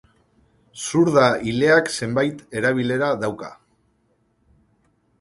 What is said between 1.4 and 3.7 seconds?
ileak zenbait erabilera dauka.